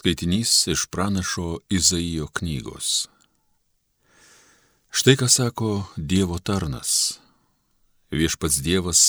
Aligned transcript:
Skaitinys 0.00 0.66
iš 0.66 0.86
pranašo 0.86 1.58
Izaijo 1.68 2.26
knygos. 2.32 3.08
Štai 4.90 5.16
ką 5.20 5.26
sako 5.28 5.72
Dievo 5.96 6.38
tarnas. 6.38 7.20
Viešpats 8.08 8.62
Dievas 8.64 9.00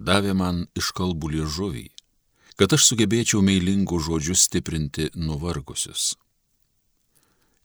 davė 0.00 0.32
man 0.32 0.62
iš 0.72 0.88
kalbų 0.96 1.28
liežuvį, 1.34 1.82
kad 2.56 2.72
aš 2.72 2.86
sugebėčiau 2.88 3.42
meilingų 3.44 3.98
žodžių 4.06 4.36
stiprinti 4.40 5.10
nuvargusius. 5.20 6.14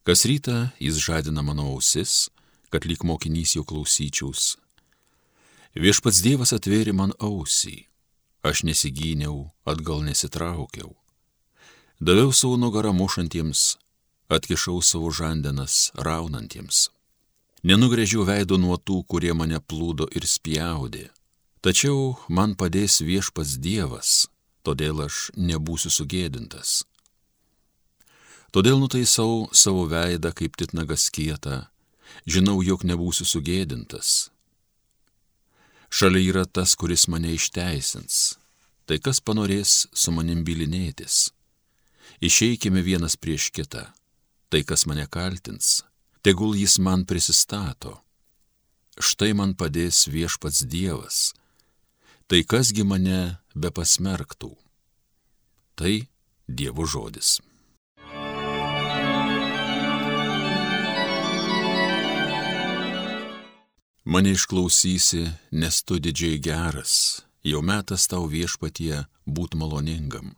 Kas 0.04 0.26
rytą 0.28 0.58
jis 0.76 1.00
žadina 1.06 1.40
mano 1.40 1.70
ausis, 1.72 2.34
kad 2.68 2.84
lyg 2.84 3.06
mokinys 3.08 3.56
jo 3.56 3.64
klausyčiaus. 3.64 4.58
Viešpats 5.72 6.20
Dievas 6.20 6.52
atvėrė 6.52 6.92
man 6.92 7.16
ausį, 7.16 7.78
aš 8.44 8.66
nesigyniau, 8.68 9.54
atgal 9.64 10.04
nesitraukiau 10.04 10.98
Daviau 12.04 12.34
savo 12.36 12.58
nugarą 12.58 12.92
mušantiems, 12.94 13.78
atkišau 14.36 14.82
savo 14.84 15.08
žandenas 15.18 15.76
raunantiems. 15.96 16.90
Nenugrėžiau 17.64 18.26
veido 18.28 18.58
nuo 18.60 18.76
tų, 18.76 18.98
kurie 19.08 19.32
mane 19.32 19.62
plūdo 19.64 20.10
ir 20.12 20.26
spjaudė. 20.28 21.06
Tačiau 21.64 22.18
man 22.28 22.58
padės 22.60 22.98
viešpas 23.08 23.54
Dievas, 23.66 24.10
todėl 24.68 25.00
aš 25.06 25.30
nebūsiu 25.40 25.92
sugėdintas. 25.98 26.82
Todėl 28.52 28.82
nutaisau 28.82 29.48
savo 29.56 29.86
veidą 29.94 30.34
kaip 30.36 30.58
titnagas 30.60 31.06
kietą, 31.08 31.70
žinau, 32.28 32.58
jog 32.68 32.84
nebūsiu 32.84 33.24
sugėdintas. 33.24 34.10
Šalia 35.88 36.26
yra 36.34 36.44
tas, 36.44 36.76
kuris 36.76 37.08
mane 37.08 37.32
išteisins, 37.38 38.36
tai 38.84 39.00
kas 39.00 39.24
panorės 39.24 39.86
su 39.96 40.12
manim 40.12 40.44
bilinėtis 40.44 41.30
išeikime 42.24 42.82
vienas 42.82 43.16
prieš 43.20 43.52
kitą. 43.52 43.84
Tai, 44.50 44.62
kas 44.64 44.86
mane 44.88 45.06
kaltins, 45.12 45.84
tegul 46.24 46.56
jis 46.56 46.80
man 46.80 47.06
prisistato. 47.10 48.00
Štai 48.96 49.34
man 49.34 49.56
padės 49.58 50.06
viešpats 50.08 50.64
Dievas. 50.70 51.34
Tai 52.30 52.40
kasgi 52.48 52.86
mane 52.88 53.40
be 53.56 53.74
pasmerktų. 53.74 54.54
Tai 55.76 55.96
Dievo 56.48 56.86
žodis. 56.86 57.42
Mane 64.04 64.34
išklausysi, 64.36 65.26
nes 65.52 65.76
tu 65.88 65.98
didžiai 65.98 66.38
geras, 66.38 67.24
jau 67.42 67.64
metas 67.64 68.06
tau 68.12 68.28
viešpatie 68.28 69.06
būt 69.26 69.56
maloningam. 69.56 70.36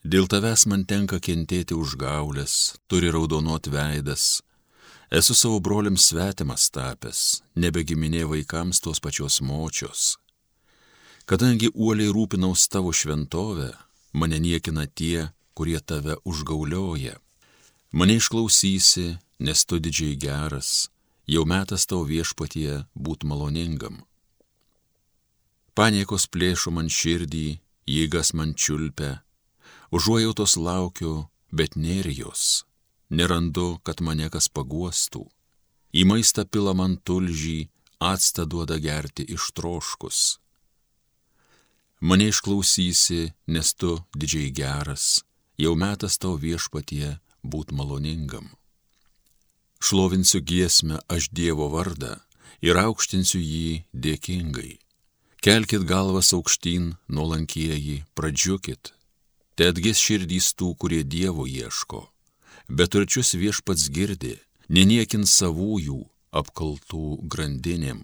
Dėl 0.00 0.30
tavęs 0.32 0.64
man 0.64 0.86
tenka 0.88 1.18
kentėti 1.20 1.76
už 1.76 1.98
gaulės, 2.00 2.76
turi 2.88 3.10
raudonuot 3.12 3.68
veidas. 3.68 4.40
Esu 5.12 5.34
savo 5.34 5.60
broliams 5.60 6.06
svetimas 6.08 6.70
tapęs, 6.72 7.42
nebegiminė 7.54 8.24
vaikams 8.30 8.80
tos 8.80 9.00
pačios 9.00 9.40
močios. 9.44 10.16
Kadangi 11.28 11.68
uoliai 11.74 12.08
rūpinaus 12.14 12.64
tavo 12.72 12.94
šventovę, 12.96 13.74
mane 14.12 14.40
niekina 14.40 14.86
tie, 14.86 15.28
kurie 15.52 15.80
tave 15.80 16.16
užgaulioja. 16.24 17.18
Mane 17.92 18.16
išklausysi, 18.16 19.18
nes 19.38 19.64
tu 19.68 19.78
didžiai 19.78 20.16
geras, 20.16 20.88
jau 21.26 21.44
metas 21.44 21.84
tau 21.84 22.06
viešpatie 22.08 22.86
būt 22.94 23.26
maloningam. 23.28 24.00
Paniekos 25.76 26.24
plėšo 26.32 26.72
man 26.72 26.88
širdį, 26.88 27.60
jėgas 27.86 28.32
man 28.32 28.54
čiulpia, 28.54 29.20
Užuojautos 29.90 30.56
laukiu, 30.56 31.26
bet 31.50 31.74
nėra 31.74 32.12
jos. 32.14 32.64
Nerandu, 33.10 33.80
kad 33.82 33.98
mane 34.00 34.28
kas 34.30 34.46
paguostų. 34.46 35.24
Į 35.90 36.06
maistą 36.06 36.44
pila 36.46 36.76
man 36.78 36.94
tulžį, 37.02 37.66
atsta 37.98 38.46
duoda 38.46 38.78
gerti 38.78 39.26
iš 39.34 39.50
troškus. 39.58 40.38
Mane 42.00 42.30
išklausysi, 42.30 43.32
nes 43.50 43.74
tu 43.74 43.98
didžiai 44.14 44.54
geras, 44.54 45.20
jau 45.58 45.74
metas 45.76 46.16
tau 46.22 46.38
viešpatie 46.38 47.18
būt 47.42 47.74
maloningam. 47.76 48.46
Šlovinsiu 49.82 50.40
giesmę 50.40 51.00
aš 51.08 51.28
Dievo 51.34 51.66
vardą 51.72 52.14
ir 52.62 52.78
aukštinsiu 52.78 53.40
jį 53.42 53.82
dėkingai. 53.92 54.78
Kelkit 55.40 55.84
galvas 55.88 56.32
aukštyn, 56.36 56.94
nuolankieji, 57.08 58.04
pradžiukit, 58.14 58.92
Te 59.60 59.66
atgės 59.68 59.98
širdys 60.00 60.54
tų, 60.56 60.70
kurie 60.80 61.02
Dievo 61.04 61.44
ieško, 61.44 61.98
bet 62.72 62.94
turčius 62.94 63.34
viešpats 63.36 63.90
girdi, 63.92 64.38
neniekin 64.72 65.26
savųjų 65.28 65.98
apkaltų 66.32 67.18
grandinėm. 67.28 67.98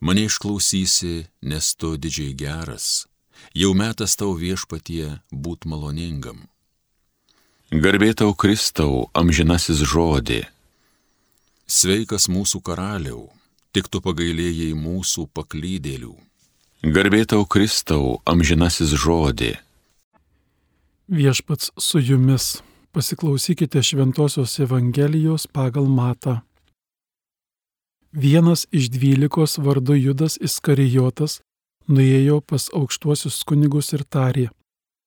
Mane 0.00 0.22
išklausysi, 0.24 1.26
nes 1.44 1.68
tu 1.76 1.90
didžiai 2.00 2.32
geras, 2.32 2.86
jau 3.52 3.74
metas 3.76 4.16
tau 4.16 4.32
viešpatie 4.40 5.18
būt 5.28 5.68
maloningam. 5.68 6.46
Garbėtau 7.68 8.32
Kristau, 8.32 9.10
amžinasis 9.12 9.84
žodė. 9.84 10.46
Sveikas 11.68 12.30
mūsų 12.32 12.62
karaliau, 12.64 13.26
tik 13.76 13.92
tu 13.92 14.00
pagailėjai 14.00 14.72
mūsų 14.72 15.28
paklydėlių. 15.36 16.16
Garbėtau 16.78 17.42
Kristau, 17.42 18.20
amžinasis 18.22 18.92
žodė. 18.94 19.56
Viešpats 21.10 21.72
su 21.74 21.98
jumis. 21.98 22.62
Pasiklausykite 22.94 23.82
Šventojios 23.82 24.54
Evangelijos 24.62 25.48
pagal 25.50 25.90
Matą. 25.90 26.36
Vienas 28.12 28.66
iš 28.70 28.92
dvylikos 28.94 29.58
vardu 29.58 29.98
Judas 29.98 30.38
Iskarijotas 30.38 31.40
nuėjo 31.90 32.38
pas 32.46 32.70
aukštuosius 32.70 33.42
kunigus 33.42 33.90
ir 33.92 34.06
tarė, 34.06 34.46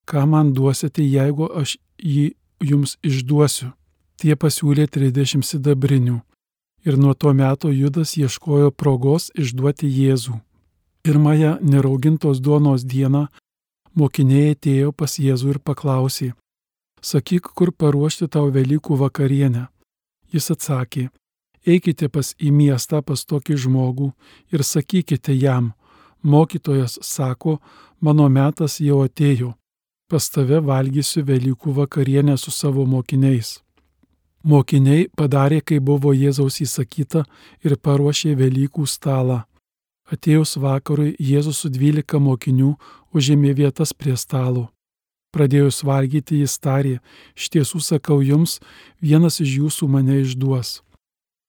ką 0.03 0.27
man 0.27 0.51
duosite, 0.51 1.01
jeigu 1.07 1.47
aš 1.55 1.77
jį 1.97 2.35
jums 2.59 2.97
išduosiu. 2.99 3.71
Tie 4.19 4.35
pasiūlė 4.35 4.91
30 4.91 5.47
sidabrinių. 5.47 6.19
Ir 6.83 6.99
nuo 6.99 7.15
to 7.15 7.31
meto 7.31 7.71
Judas 7.71 8.17
ieškojo 8.19 8.75
progos 8.75 9.31
išduoti 9.39 9.87
Jėzų. 9.87 10.41
Pirmąją 11.03 11.57
neraugintos 11.61 12.41
duonos 12.45 12.83
dieną 12.85 13.25
mokiniai 13.97 14.53
atėjo 14.55 14.91
pas 14.93 15.17
Jėzų 15.19 15.55
ir 15.55 15.59
paklausė, 15.67 16.29
sakyk, 17.01 17.49
kur 17.57 17.71
paruošti 17.73 18.27
tau 18.29 18.51
Velykų 18.53 18.97
vakarienę. 19.01 19.65
Jis 20.31 20.51
atsakė, 20.53 21.09
eikite 21.65 22.07
pas 22.09 22.31
į 22.39 22.51
miestą 22.53 23.01
pas 23.01 23.25
tokį 23.25 23.57
žmogų 23.65 24.11
ir 24.53 24.63
sakykite 24.63 25.33
jam, 25.35 25.73
mokytojas 26.23 26.99
sako, 27.01 27.57
mano 27.99 28.29
metas 28.29 28.79
jau 28.79 29.01
atėjo, 29.07 29.55
pas 30.07 30.29
tave 30.29 30.61
valgysiu 30.61 31.25
Velykų 31.25 31.75
vakarienę 31.81 32.37
su 32.37 32.51
savo 32.51 32.85
mokiniais. 32.85 33.59
Mokiniai 34.43 35.09
padarė, 35.17 35.61
kai 35.61 35.79
buvo 35.79 36.13
Jėzaus 36.13 36.61
įsakyta 36.61 37.25
ir 37.65 37.77
paruošė 37.77 38.35
Velykų 38.37 38.85
stalą. 38.85 39.43
Atėjus 40.11 40.57
vakarui 40.59 41.15
Jėzus 41.19 41.61
su 41.63 41.69
dvylika 41.71 42.19
mokinių 42.19 42.73
užėmė 43.15 43.53
vietas 43.55 43.93
prie 43.95 44.17
stalo. 44.19 44.67
Pradėjus 45.31 45.85
valgyti 45.87 46.41
jis 46.41 46.57
tarė, 46.59 46.97
iš 47.39 47.47
tiesų 47.53 47.79
sakau 47.79 48.19
jums, 48.19 48.59
vienas 48.99 49.39
iš 49.39 49.53
jūsų 49.61 49.87
mane 49.87 50.19
išduos. 50.25 50.81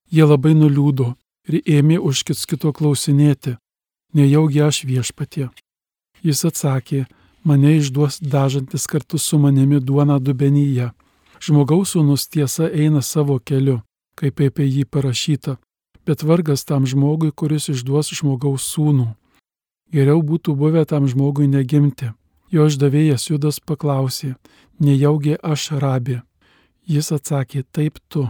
Jie 0.07 0.23
labai 0.23 0.55
nuliūdo 0.55 1.17
ir 1.51 1.59
ėmė 1.67 1.99
už 1.99 2.23
kits 2.29 2.47
kito 2.47 2.71
klausinėti, 2.71 3.57
nejaugi 4.15 4.63
aš 4.63 4.85
viešpatie. 4.87 5.49
Jis 6.23 6.45
atsakė, 6.47 7.07
mane 7.43 7.75
išduos 7.81 8.21
dažantis 8.23 8.87
kartu 8.87 9.19
su 9.19 9.39
manimi 9.43 9.81
duona 9.83 10.21
dubenyje. 10.23 10.93
Žmogaus 11.43 11.97
sūnus 11.97 12.29
tiesa 12.31 12.71
eina 12.71 13.03
savo 13.03 13.41
keliu, 13.43 13.81
kaip 14.15 14.39
apie 14.39 14.69
jį 14.71 14.85
parašyta, 14.87 15.57
bet 16.07 16.23
vargas 16.23 16.65
tam 16.65 16.87
žmogui, 16.87 17.33
kuris 17.33 17.69
išduos 17.73 18.13
žmogaus 18.17 18.67
sūnų. 18.75 19.13
Geriau 19.93 20.23
būtų 20.25 20.55
buvę 20.57 20.85
tam 20.89 21.09
žmogui 21.09 21.49
negimti. 21.49 22.13
Jo 22.53 22.67
išdavėjas 22.69 23.31
Judas 23.31 23.61
paklausė, 23.61 24.35
nejaugi 24.81 25.39
aš 25.41 25.71
rabė. 25.81 26.23
Jis 26.89 27.13
atsakė, 27.15 27.63
taip 27.73 28.01
tu. 28.09 28.27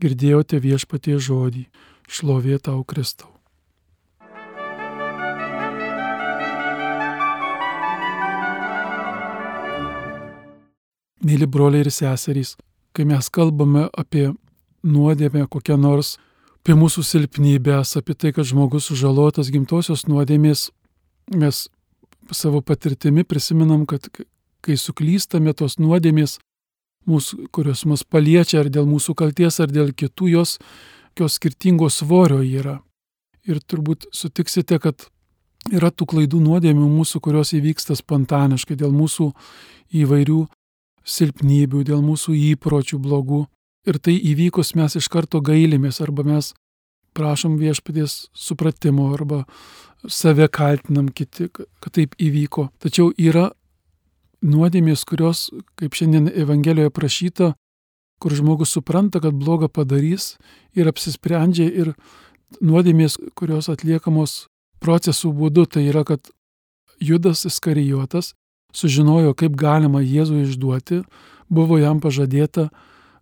Girdėjote 0.00 0.58
viešpatie 0.58 1.18
žodį, 1.20 1.66
šlovė 2.08 2.56
tau 2.58 2.80
Kristau. 2.84 3.28
Mėly 11.20 11.44
broliai 11.44 11.84
ir 11.84 11.90
seserys, 11.92 12.54
kai 12.96 13.04
mes 13.04 13.28
kalbame 13.28 13.90
apie 13.92 14.30
nuodėmę 14.82 15.44
kokią 15.52 15.76
nors, 15.76 16.16
apie 16.60 16.76
mūsų 16.76 17.02
silpnybės, 17.06 17.96
apie 17.96 18.14
tai, 18.14 18.34
kad 18.36 18.44
žmogus 18.44 18.90
sužalotas 18.90 19.48
gimtosios 19.52 20.04
nuodėmės, 20.08 20.68
mes 21.32 21.68
savo 22.36 22.60
patirtimi 22.60 23.24
prisimenam, 23.24 23.86
kad 23.88 24.06
kai 24.60 24.76
suklystame 24.76 25.54
tos 25.56 25.78
nuodėmės, 25.80 26.38
mūsų, 27.08 27.48
kurios 27.54 27.86
mus 27.88 28.04
paliečia 28.04 28.60
ar 28.60 28.68
dėl 28.68 28.86
mūsų 28.88 29.16
kalties, 29.16 29.56
ar 29.60 29.72
dėl 29.72 29.94
kitų, 29.96 30.28
jos, 30.36 30.58
jos 31.18 31.38
skirtingo 31.40 31.88
svorio 31.90 32.42
yra. 32.44 32.80
Ir 33.48 33.62
turbūt 33.64 34.10
sutiksite, 34.12 34.78
kad 34.78 35.08
yra 35.72 35.90
tų 35.90 36.06
klaidų 36.12 36.42
nuodėmių 36.44 36.88
mūsų, 36.92 37.22
kurios 37.24 37.54
įvyksta 37.56 37.96
spontaniškai 37.96 38.76
dėl 38.76 38.92
mūsų 38.92 39.30
įvairių 40.02 40.42
silpnybių, 41.04 41.84
dėl 41.88 42.04
mūsų 42.04 42.36
įpročių 42.52 43.00
blogų. 43.00 43.46
Ir 43.88 43.96
tai 43.98 44.16
įvykus 44.16 44.74
mes 44.76 44.96
iš 44.98 45.08
karto 45.08 45.40
gailimės 45.40 46.02
arba 46.04 46.24
mes 46.26 46.52
prašom 47.16 47.56
viešpaties 47.60 48.28
supratimo 48.36 49.08
arba 49.14 49.44
save 50.08 50.48
kaltinam 50.48 51.08
kiti, 51.08 51.48
kad 51.52 51.92
taip 51.96 52.14
įvyko. 52.20 52.68
Tačiau 52.80 53.10
yra 53.16 53.50
nuodėmės, 54.44 55.04
kurios, 55.08 55.48
kaip 55.80 55.96
šiandien 55.96 56.28
Evangelijoje 56.28 56.92
prašyta, 56.96 57.52
kur 58.20 58.36
žmogus 58.36 58.72
supranta, 58.76 59.20
kad 59.20 59.36
blogą 59.36 59.68
padarys 59.72 60.36
ir 60.76 60.88
apsisprendžia 60.88 61.68
ir 61.68 61.94
nuodėmės, 62.60 63.16
kurios 63.36 63.70
atliekamos 63.72 64.46
procesų 64.80 65.32
būdu, 65.36 65.66
tai 65.66 65.86
yra, 65.88 66.04
kad 66.04 66.32
Judas 67.00 67.46
Iskarijotas 67.48 68.34
sužinojo, 68.76 69.34
kaip 69.34 69.56
galima 69.58 70.02
Jėzų 70.04 70.44
išduoti, 70.44 71.02
buvo 71.50 71.80
jam 71.80 72.00
pažadėta, 72.00 72.68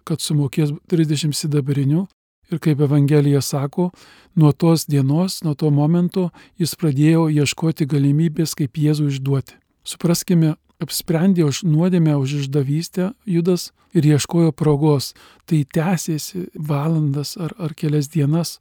kad 0.09 0.25
sumokės 0.25 0.73
30 0.89 1.37
sidabrinių 1.37 2.07
ir 2.49 2.61
kaip 2.65 2.81
Evangelija 2.81 3.43
sako, 3.45 3.91
nuo 4.35 4.53
tos 4.53 4.87
dienos, 4.89 5.43
nuo 5.45 5.55
to 5.55 5.71
momento 5.71 6.31
jis 6.61 6.73
pradėjo 6.81 7.29
ieškoti 7.29 7.87
galimybės, 7.89 8.57
kaip 8.57 8.81
Jėzų 8.81 9.11
išduoti. 9.13 9.59
Supraskime, 9.85 10.57
apsprendė 10.83 11.45
už 11.49 11.65
nuodėmę, 11.67 12.17
už 12.17 12.45
išdavystę 12.45 13.13
Judas 13.27 13.73
ir 13.97 14.07
ieškojo 14.07 14.53
progos. 14.53 15.15
Tai 15.49 15.63
tęsėsi 15.65 16.49
valandas 16.55 17.37
ar, 17.37 17.55
ar 17.59 17.75
kelias 17.75 18.11
dienas. 18.13 18.59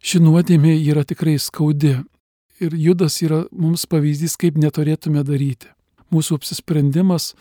Ši 0.00 0.22
nuodėmė 0.24 0.76
yra 0.78 1.04
tikrai 1.04 1.36
skaudi. 1.38 1.98
Ir 2.60 2.76
Judas 2.76 3.18
yra 3.24 3.44
mums 3.52 3.86
pavyzdys, 3.88 4.36
kaip 4.40 4.58
neturėtume 4.60 5.24
daryti. 5.24 5.70
Mūsų 6.12 6.40
apsisprendimas, 6.40 7.34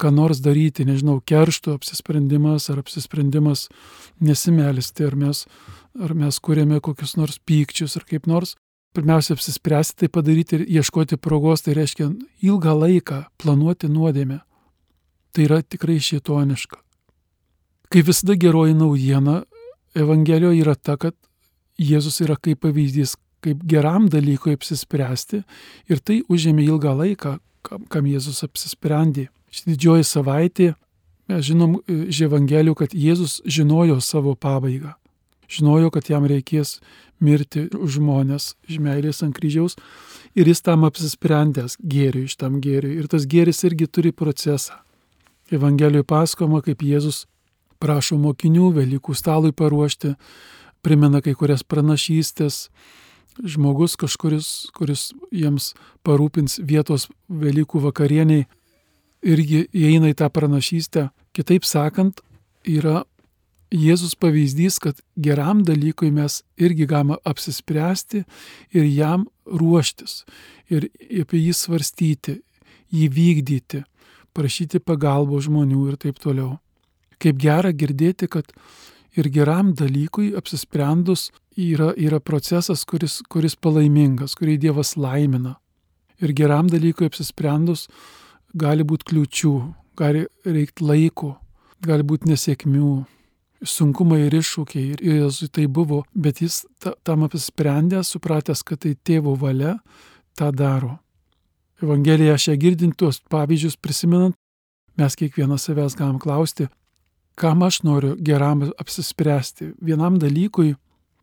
ką 0.00 0.12
nors 0.12 0.42
daryti, 0.44 0.84
nežinau, 0.88 1.20
keršto 1.24 1.74
apsisprendimas 1.76 2.68
ar 2.72 2.82
apsisprendimas 2.82 3.66
nesimelisti, 4.20 5.06
ar 5.08 5.16
mes, 5.16 5.44
ar 6.00 6.14
mes 6.14 6.38
kuriame 6.38 6.80
kokius 6.84 7.16
nors 7.16 7.38
pykčius 7.38 7.96
ar 7.96 8.06
kaip 8.08 8.28
nors, 8.30 8.54
pirmiausia 8.96 9.36
apsispręsti 9.36 10.04
tai 10.04 10.08
padaryti 10.12 10.56
ir 10.56 10.64
ieškoti 10.78 11.18
progos, 11.20 11.64
tai 11.64 11.76
reiškia 11.76 12.10
ilgą 12.44 12.72
laiką 12.80 13.22
planuoti 13.40 13.90
nuodėmę. 13.92 14.40
Tai 15.32 15.44
yra 15.44 15.60
tikrai 15.60 15.98
šitoniška. 16.00 16.80
Kaip 17.92 18.08
visada 18.08 18.34
geroji 18.40 18.74
naujiena 18.74 19.42
Evangelijoje 19.96 20.60
yra 20.60 20.74
ta, 20.76 20.96
kad 21.00 21.14
Jėzus 21.80 22.22
yra 22.24 22.36
kaip 22.40 22.62
pavyzdys, 22.64 23.14
kaip 23.44 23.62
geram 23.68 24.08
dalykui 24.12 24.56
apsispręsti 24.56 25.42
ir 25.92 26.00
tai 26.00 26.22
užėmė 26.32 26.64
ilgą 26.66 26.92
laiką, 27.00 27.36
kam 27.62 28.08
Jėzus 28.08 28.42
apsisprendė. 28.44 29.28
Ši 29.56 29.70
didžioji 29.70 30.04
savaitė, 30.04 30.74
mes 31.30 31.44
žinom 31.46 31.78
iš 31.88 32.26
Evangelijų, 32.26 32.74
kad 32.76 32.92
Jėzus 32.92 33.38
žinojo 33.48 34.02
savo 34.04 34.34
pabaigą. 34.36 34.92
Žinojo, 35.48 35.88
kad 35.94 36.10
jam 36.10 36.26
reikės 36.28 36.80
mirti 37.24 37.64
už 37.72 37.96
žmonės 37.96 38.50
iš 38.68 38.80
meilės 38.82 39.22
ant 39.24 39.32
kryžiaus 39.36 39.78
ir 40.36 40.50
jis 40.50 40.60
tam 40.60 40.84
apsisprendęs 40.84 41.78
gėriui, 41.80 42.26
iš 42.28 42.36
tam 42.36 42.58
gėriui. 42.60 42.98
Ir 43.00 43.08
tas 43.08 43.24
gėris 43.24 43.62
irgi 43.64 43.88
turi 43.88 44.12
procesą. 44.12 44.82
Evangelijoje 45.48 46.04
pasakoma, 46.04 46.60
kaip 46.60 46.82
Jėzus 46.82 47.24
prašo 47.80 48.18
mokinių 48.20 48.72
Velykų 48.76 49.14
stalui 49.16 49.54
paruošti, 49.56 50.16
primena 50.84 51.22
kai 51.22 51.32
kurias 51.38 51.62
pranašystės, 51.64 52.66
žmogus 53.40 53.96
kažkuris, 53.96 54.68
kuris 54.76 55.12
jiems 55.32 55.72
parūpins 56.04 56.58
vietos 56.60 57.08
Velykų 57.30 57.86
vakarieniai, 57.88 58.48
irgi 59.26 59.66
įeina 59.74 60.12
į 60.12 60.16
tą 60.20 60.30
pranašystę. 60.32 61.08
Kitaip 61.36 61.66
sakant, 61.66 62.22
yra 62.64 63.04
Jėzus 63.74 64.14
pavyzdys, 64.14 64.78
kad 64.78 65.00
geram 65.18 65.64
dalykui 65.66 66.12
mes 66.14 66.44
irgi 66.54 66.86
galime 66.86 67.16
apsispręsti 67.26 68.22
ir 68.70 68.84
jam 68.86 69.26
ruoštis, 69.46 70.22
ir 70.70 70.86
apie 71.10 71.40
jį 71.42 71.54
svarstyti, 71.54 72.36
jį 72.94 73.08
vykdyti, 73.10 73.82
prašyti 74.36 74.78
pagalbos 74.78 75.48
žmonių 75.48 75.82
ir 75.90 75.98
taip 75.98 76.22
toliau. 76.22 76.60
Kaip 77.18 77.40
gera 77.42 77.72
girdėti, 77.74 78.28
kad 78.30 78.54
ir 79.18 79.30
geram 79.34 79.74
dalykui 79.74 80.30
apsisprendus 80.38 81.32
yra, 81.56 81.90
yra 81.96 82.20
procesas, 82.20 82.84
kuris, 82.84 83.18
kuris 83.26 83.56
palaimingas, 83.56 84.36
kurį 84.38 84.60
Dievas 84.62 84.94
laimina. 84.94 85.56
Ir 86.22 86.32
geram 86.36 86.70
dalykui 86.70 87.10
apsisprendus 87.10 87.88
gali 88.54 88.84
būti 88.86 89.10
kliučių, 89.10 89.54
gali 89.98 90.26
reikti 90.44 90.84
laiko, 90.84 91.36
gali 91.84 92.06
būti 92.06 92.30
nesėkmių, 92.30 92.92
sunkumai 93.66 94.26
ir 94.26 94.36
iššūkiai. 94.36 94.94
Ir 94.94 95.02
Jėzui 95.02 95.48
tai 95.52 95.66
buvo, 95.66 96.04
bet 96.14 96.42
jis 96.44 96.64
tam 96.80 97.26
apsisprendęs, 97.26 98.12
supratęs, 98.14 98.62
kad 98.66 98.84
tai 98.84 98.94
tėvo 98.96 99.36
valia, 99.40 99.78
tą 100.36 100.52
daro. 100.52 100.96
Evangelija 101.82 102.36
šią 102.40 102.56
girdint 102.60 102.96
tuos 102.96 103.20
pavyzdžius 103.32 103.76
prisimenant, 103.76 104.36
mes 104.96 105.16
kiekvienas 105.16 105.66
savęs 105.68 105.96
galim 105.96 106.18
klausti, 106.20 106.70
kam 107.36 107.62
aš 107.66 107.82
noriu 107.84 108.14
geram 108.16 108.64
apsispręsti. 108.80 109.74
Vienam 109.84 110.16
dalykui 110.20 110.74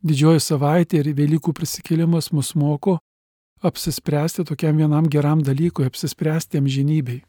didžioji 0.06 0.42
savaitė 0.44 1.00
ir 1.00 1.10
Velykų 1.18 1.54
prisikėlimas 1.56 2.30
mus 2.32 2.54
moko 2.54 3.00
apsispręsti 3.62 4.44
tokiam 4.44 4.76
vienam 4.76 5.08
geram 5.08 5.42
dalykui, 5.42 5.86
apsispręsti 5.86 6.58
amžinybei. 6.58 7.22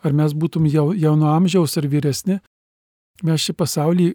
Ar 0.00 0.16
mes 0.16 0.32
būtum 0.32 0.66
jau, 0.68 0.90
jauno 0.96 1.28
amžiaus 1.34 1.76
ar 1.76 1.86
vyresni, 1.88 2.38
mes 3.22 3.40
šį 3.44 3.54
pasaulį 3.56 4.08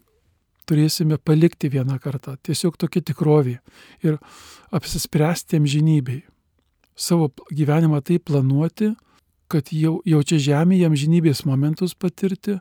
turėsime 0.65 1.17
palikti 1.21 1.69
vieną 1.69 1.99
kartą. 2.01 2.35
Tiesiog 2.41 2.77
tokia 2.81 3.03
tikrovė. 3.05 3.59
Ir 4.05 4.17
apsispręsti 4.73 5.59
amžinybei. 5.61 6.23
Savo 6.95 7.29
gyvenimą 7.51 8.01
taip 8.05 8.25
planuoti, 8.29 8.93
kad 9.51 9.69
jau, 9.73 9.99
jau 10.07 10.21
čia 10.23 10.39
žemėje 10.41 10.87
amžinybės 10.89 11.43
momentus 11.45 11.93
patirti. 11.93 12.59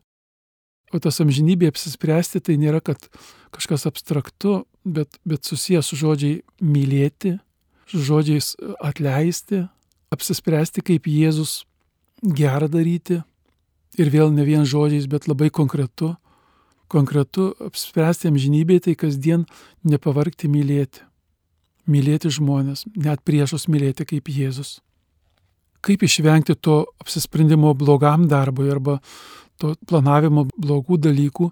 O 0.93 1.01
tas 1.03 1.21
amžinybė 1.23 1.71
apsispręsti 1.73 2.43
tai 2.45 2.59
nėra, 2.61 2.83
kad 2.85 3.09
kažkas 3.55 3.87
abstraktu, 3.89 4.63
bet, 4.85 5.17
bet 5.25 5.47
susijęs 5.49 5.89
su 5.91 5.99
žodžiai 5.99 6.43
mylėti, 6.61 7.39
žodžiais 7.91 8.55
atleisti, 8.81 9.65
apsispręsti 10.15 10.85
kaip 10.85 11.09
Jėzus 11.11 11.65
gerą 12.23 12.69
daryti. 12.71 13.23
Ir 13.99 14.11
vėl 14.11 14.33
ne 14.35 14.43
vien 14.47 14.65
žodžiais, 14.67 15.07
bet 15.07 15.29
labai 15.31 15.51
konkretu 15.55 16.15
konkretu 16.95 17.53
apspręsti 17.65 18.31
amžinybėje, 18.31 18.89
tai 18.89 18.95
kasdien 18.99 19.45
nepavargti 19.87 20.51
mylėti. 20.51 21.05
Mylėti 21.91 22.31
žmonės, 22.33 22.87
net 22.97 23.21
priešus 23.29 23.67
mylėti 23.69 24.07
kaip 24.09 24.31
Jėzus. 24.33 24.79
Kaip 25.85 26.05
išvengti 26.07 26.57
to 26.57 26.85
apsisprendimo 27.03 27.75
blogam 27.77 28.25
darbui 28.29 28.71
arba 28.73 29.01
to 29.61 29.75
planavimo 29.89 30.47
blogų 30.57 30.99
dalykų. 31.09 31.51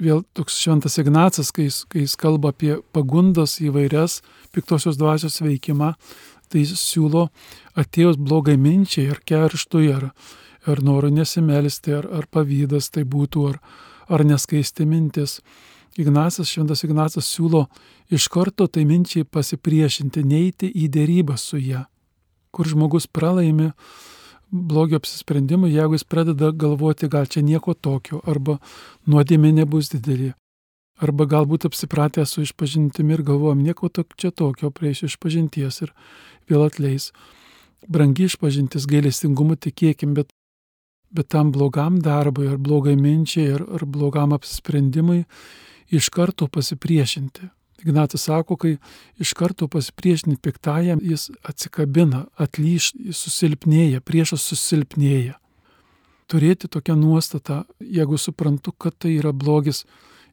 Vėl 0.00 0.22
toks 0.32 0.56
šventas 0.56 0.96
Ignacas, 0.96 1.50
kai 1.52 1.66
jis, 1.66 1.82
kai 1.84 2.06
jis 2.06 2.16
kalba 2.16 2.54
apie 2.54 2.78
pagundas 2.96 3.58
įvairias 3.60 4.22
piktosios 4.54 4.96
dvasios 4.96 5.42
veikimą, 5.44 5.90
tai 6.48 6.62
jis 6.62 6.72
siūlo 6.80 7.26
atėjus 7.78 8.16
blogai 8.16 8.56
minčiai 8.56 9.10
ar 9.12 9.20
kerštui, 9.28 9.90
ar, 9.92 10.06
ar 10.64 10.80
noru 10.86 11.10
nesimelisti, 11.12 11.92
ar, 11.98 12.08
ar 12.16 12.28
pavydas 12.32 12.88
tai 12.94 13.04
būtų, 13.04 13.44
ar, 13.50 13.60
ar 14.08 14.24
neskaisti 14.24 14.88
mintis. 14.88 15.42
Ignacas, 16.00 16.48
šventas 16.48 16.84
Ignacas 16.86 17.28
siūlo 17.28 17.66
iš 18.08 18.30
karto 18.32 18.70
tai 18.72 18.86
minčiai 18.88 19.28
pasipriešinti, 19.28 20.24
neiti 20.24 20.70
į 20.80 20.88
dėrybą 20.96 21.36
su 21.36 21.60
ją, 21.60 21.84
kur 22.54 22.72
žmogus 22.72 23.04
pralaimi 23.04 23.68
blogio 24.50 25.00
apsisprendimui, 25.00 25.72
jeigu 25.74 25.96
jis 25.96 26.04
pradeda 26.04 26.50
galvoti, 26.52 27.08
gal 27.08 27.26
čia 27.30 27.42
nieko 27.46 27.74
tokio, 27.74 28.20
arba 28.26 28.58
nuodėmė 29.06 29.52
nebus 29.60 29.92
didelė, 29.94 30.32
arba 31.00 31.26
galbūt 31.30 31.68
apsipratę 31.70 32.26
su 32.26 32.44
išpažintimi 32.46 33.16
ir 33.16 33.22
galvojam, 33.26 33.62
nieko 33.62 33.88
to, 33.88 34.04
čia 34.16 34.32
tokio, 34.34 34.72
prieisiu 34.74 35.10
išpažinties 35.10 35.82
ir 35.86 35.94
vėl 36.50 36.66
atleis. 36.66 37.12
Brangi 37.88 38.26
išpažintis 38.28 38.84
gailestingumu 38.90 39.56
tikėkim, 39.56 40.12
bet 40.18 40.34
bet 41.10 41.28
tam 41.28 41.50
blogam 41.52 41.98
darbui 41.98 42.48
ar 42.48 42.58
blogai 42.58 42.96
minčiai 42.96 43.54
ar, 43.56 43.64
ar 43.76 43.84
blogam 43.86 44.34
apsisprendimui 44.36 45.24
iš 45.90 46.08
karto 46.14 46.46
pasipriešinti. 46.46 47.50
Ignatas 47.80 48.26
sako, 48.28 48.56
kai 48.60 48.76
iš 49.18 49.32
karto 49.38 49.68
pasipriešinti 49.68 50.40
piktajam, 50.42 51.00
jis 51.02 51.30
atsikabina, 51.46 52.26
atlyš, 52.36 52.92
susilpnėja, 53.16 54.02
priešas 54.04 54.44
susilpnėja. 54.50 55.38
Turėti 56.30 56.68
tokią 56.70 56.94
nuostatą, 56.98 57.64
jeigu 57.80 58.18
suprantu, 58.20 58.72
kad 58.72 58.94
tai 58.98 59.16
yra 59.16 59.32
blogis 59.32 59.84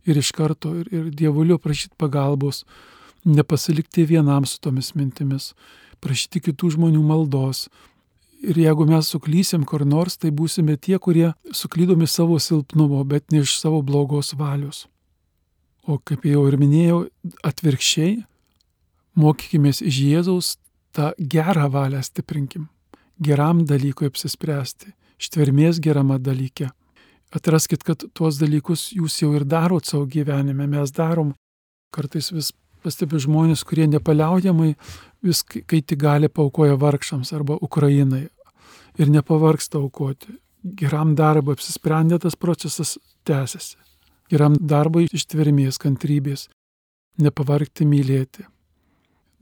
ir 0.06 0.20
iš 0.20 0.32
karto, 0.36 0.74
ir, 0.82 0.90
ir 0.94 1.10
dievuliu 1.10 1.58
prašyti 1.60 1.96
pagalbos, 1.98 2.64
nepasilikti 3.26 4.06
vienam 4.06 4.46
su 4.46 4.60
tomis 4.62 4.94
mintimis, 4.96 5.54
prašyti 6.04 6.44
kitų 6.50 6.76
žmonių 6.76 7.04
maldos. 7.04 7.68
Ir 8.38 8.60
jeigu 8.62 8.86
mes 8.86 9.08
suklysim 9.10 9.64
kur 9.66 9.82
nors, 9.88 10.20
tai 10.22 10.30
būsime 10.30 10.78
tie, 10.78 11.00
kurie 11.02 11.32
suklydomi 11.50 12.06
savo 12.08 12.38
silpnumo, 12.38 13.02
bet 13.04 13.32
ne 13.34 13.42
iš 13.42 13.58
savo 13.58 13.82
blogos 13.82 14.36
valios. 14.38 14.86
O 15.88 15.96
kaip 16.04 16.26
jau 16.28 16.42
ir 16.50 16.58
minėjau, 16.60 17.06
atvirkščiai, 17.48 18.18
mokykime 19.16 19.72
iš 19.72 20.00
Jėzaus 20.04 20.50
tą 20.92 21.14
gerą 21.18 21.70
valią 21.72 22.02
stiprinkim, 22.04 22.66
geram 23.24 23.64
dalykui 23.70 24.10
apsispręsti, 24.12 24.92
ištvermės 25.16 25.80
gerame 25.80 26.20
dalyke. 26.20 26.74
Atraskit, 27.32 27.86
kad 27.88 28.04
tuos 28.16 28.40
dalykus 28.42 28.90
jūs 28.96 29.16
jau 29.24 29.32
ir 29.40 29.48
darot 29.48 29.88
savo 29.88 30.04
gyvenime, 30.12 30.68
mes 30.68 30.92
darom 30.92 31.32
kartais 31.96 32.34
vis 32.36 32.52
pastebi 32.84 33.24
žmonės, 33.24 33.64
kurie 33.68 33.88
nepaliaujamai 33.88 34.74
vis, 35.24 35.44
kai 35.48 35.80
tik 35.80 36.04
gali, 36.04 36.28
paukoja 36.28 36.76
vargšams 36.80 37.32
arba 37.36 37.56
Ukrainai 37.64 38.26
ir 39.00 39.12
nepavargsta 39.12 39.80
aukoti. 39.80 40.36
Geram 40.68 41.16
darbui 41.16 41.56
apsisprendė 41.56 42.20
tas 42.20 42.36
procesas 42.36 42.98
tęsiasi 43.24 43.87
geram 44.32 44.58
darbui 44.60 45.08
ištvermės, 45.14 45.80
kantrybės, 45.82 46.48
nepavargti 47.22 47.88
mylėti. 47.88 48.46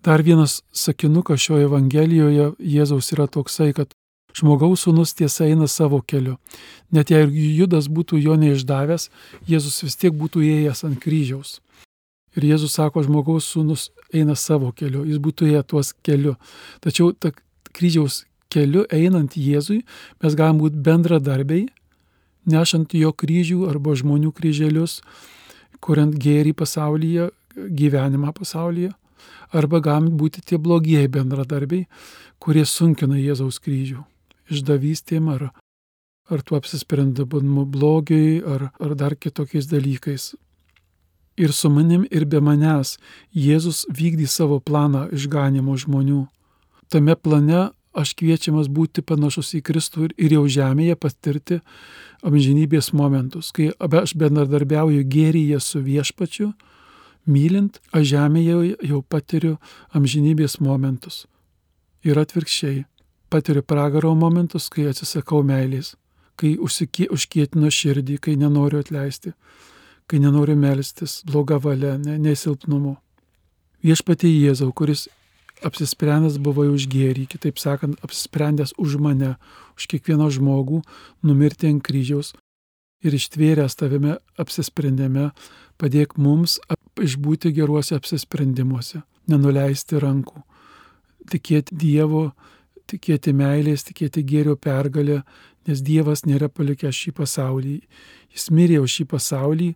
Dar 0.05 0.21
vienas 0.21 0.59
sakinukas 0.71 1.41
šioje 1.41 1.65
Evangelijoje 1.65 2.51
Jėzaus 2.61 3.09
yra 3.15 3.25
toksai, 3.25 3.71
kad 3.73 3.93
žmogaus 4.35 4.83
sūnus 4.85 5.15
tiesa 5.17 5.47
eina 5.49 5.67
savo 5.71 6.01
keliu. 6.05 6.35
Net 6.93 7.09
jei 7.09 7.25
Judas 7.57 7.87
būtų 7.89 8.19
jo 8.21 8.35
neišdavęs, 8.37 9.09
Jėzus 9.49 9.81
vis 9.83 9.97
tiek 9.97 10.13
būtų 10.13 10.43
ėjęs 10.45 10.85
ant 10.85 10.99
kryžiaus. 11.01 11.59
Ir 12.35 12.45
Jėzus 12.51 12.75
sako, 12.77 13.01
žmogaus 13.07 13.47
sūnus 13.49 13.89
eina 14.13 14.35
savo 14.35 14.71
keliu, 14.75 15.05
jis 15.07 15.21
būtų 15.23 15.49
ėjęs 15.49 15.67
tuos 15.71 15.93
keliu. 16.05 16.35
Tačiau 16.83 17.13
ta 17.15 17.31
kryžiaus 17.75 18.25
keliu 18.51 18.85
einant 18.93 19.35
Jėzui 19.39 19.81
mes 20.23 20.37
galim 20.37 20.59
būti 20.61 20.79
bendradarbiai 20.85 21.65
nešant 22.49 22.93
jo 22.93 23.11
kryžių 23.13 23.65
arba 23.69 23.95
žmonių 23.97 24.31
kryželius, 24.35 25.01
kuriant 25.83 26.15
gėrį 26.15 26.55
pasaulyje, 26.57 27.29
gyvenimą 27.55 28.33
pasaulyje, 28.35 28.91
arba 29.53 29.79
gali 29.79 30.11
būti 30.11 30.41
tie 30.41 30.57
blogieji 30.57 31.11
bendradarbiai, 31.11 31.85
kurie 32.39 32.65
sunkina 32.65 33.17
Jėzaus 33.19 33.61
kryžių 33.63 34.03
išdavystėm 34.51 35.29
ar, 35.33 35.49
ar 36.29 36.41
tuo 36.45 36.59
apsisprendimu 36.59 37.65
blogiai 37.65 38.41
ar, 38.41 38.69
ar 38.79 38.95
dar 38.95 39.15
kitokiais 39.15 39.69
dalykais. 39.69 40.33
Ir 41.35 41.51
su 41.51 41.69
manim, 41.69 42.05
ir 42.11 42.25
be 42.25 42.39
manęs 42.39 42.95
Jėzus 43.35 43.83
vykdys 43.91 44.37
savo 44.39 44.61
planą 44.63 45.09
išganimo 45.11 45.75
žmonių. 45.75 46.25
Tame 46.87 47.15
plane 47.15 47.71
aš 47.95 48.13
kviečiamas 48.19 48.67
būti 48.71 49.03
panašus 49.05 49.53
į 49.57 49.61
Kristų 49.65 50.09
ir 50.17 50.35
jau 50.35 50.45
žemėje 50.51 50.95
patirti 50.99 51.59
amžinybės 52.25 52.91
momentus, 52.93 53.51
kai 53.55 53.71
aš 53.79 54.15
bendradarbiauju 54.19 55.05
gėryje 55.07 55.59
su 55.63 55.81
viešpačiu, 55.85 56.51
mylint, 57.25 57.79
aš 57.95 58.07
žemėje 58.13 58.75
jau 58.89 59.01
patiriu 59.01 59.55
amžinybės 59.95 60.59
momentus. 60.59 61.25
Ir 62.05 62.19
atvirkščiai, 62.21 62.85
patiriu 63.33 63.63
pragaro 63.65 64.13
momentus, 64.15 64.69
kai 64.69 64.89
atsisakau 64.91 65.41
meilės, 65.45 65.95
kai 66.37 66.55
užkietinu 66.59 67.71
širdį, 67.71 68.19
kai 68.21 68.35
nenoriu 68.39 68.83
atleisti, 68.83 69.33
kai 70.05 70.19
nenoriu 70.21 70.57
melstis, 70.59 71.21
bloga 71.25 71.57
valia, 71.61 71.95
ne, 71.97 72.19
nesilpnumu. 72.21 72.97
Viešpatie 73.85 74.29
Jėzau, 74.29 74.71
kuris 74.73 75.07
apsisprendęs 75.63 76.39
buvai 76.41 76.67
už 76.73 76.87
gėrį, 76.91 77.27
kitaip 77.31 77.59
sakant, 77.61 77.99
apsisprendęs 78.03 78.75
už 78.81 78.97
mane, 79.01 79.35
už 79.77 79.87
kiekvieną 79.91 80.29
žmogų, 80.33 80.81
numirti 81.23 81.69
ant 81.71 81.83
kryžiaus 81.85 82.33
ir 83.05 83.15
ištvėręs 83.15 83.77
tavime 83.77 84.17
apsisprendime, 84.41 85.29
padėk 85.79 86.17
mums 86.17 86.57
išbūti 87.01 87.51
geruose 87.55 87.95
apsisprendimuose, 87.97 89.03
nenuleisti 89.29 89.99
rankų, 90.01 90.41
tikėti 91.31 91.75
Dievo, 91.75 92.29
tikėti 92.89 93.33
meilės, 93.35 93.85
tikėti 93.87 94.23
gėrio 94.25 94.55
pergalę, 94.55 95.21
nes 95.65 95.81
Dievas 95.81 96.25
nėra 96.25 96.49
palikęs 96.49 96.95
šį 96.95 97.15
pasaulį. 97.19 97.79
Jis 98.35 98.49
mirė 98.53 98.81
už 98.83 98.99
šį 98.99 99.05
pasaulį 99.15 99.69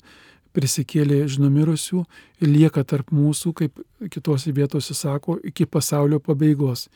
prisikėlė 0.56 1.24
iš 1.26 1.38
numirusių 1.42 2.04
ir 2.42 2.50
lieka 2.50 2.84
tarp 2.88 3.12
mūsų, 3.16 3.54
kaip 3.54 3.82
kitose 4.12 4.54
vietose 4.56 4.96
sako, 4.98 5.38
iki 5.44 5.68
pasaulio 5.70 6.20
pabaigos, 6.24 6.88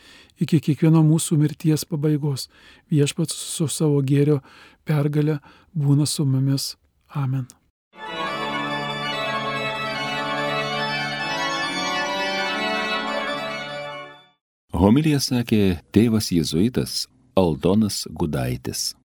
iki 0.41 0.61
kiekvieno 0.63 1.03
mūsų 1.05 1.37
mirties 1.41 1.85
pabaigos. 1.89 2.49
Viešpats 2.91 3.35
su 3.35 3.67
savo 3.67 4.01
gėrio 4.01 4.41
pergalė 4.85 5.39
būna 5.73 6.07
su 6.09 6.25
mumis. 6.25 6.73
Amen. 7.13 7.45
Homilija 14.73 15.19
sakė 15.21 15.77
tėvas 15.93 16.31
jėzuitas 16.33 17.05
Aldonas 17.39 18.03
Gudaitis. 18.09 18.93